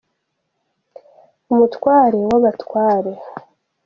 Umutware 1.51 2.19
wabatware. 2.29 3.13